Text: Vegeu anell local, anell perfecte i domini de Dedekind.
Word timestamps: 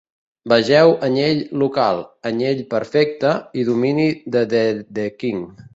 Vegeu 0.53 0.93
anell 1.07 1.43
local, 1.63 2.01
anell 2.31 2.65
perfecte 2.75 3.35
i 3.61 3.69
domini 3.73 4.11
de 4.37 4.45
Dedekind. 4.57 5.67